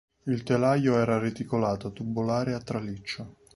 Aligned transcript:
Il 0.23 0.41
telaio 0.41 0.97
era 0.97 1.19
reticolato 1.19 1.93
tubolare 1.93 2.55
a 2.55 2.59
traliccio. 2.59 3.35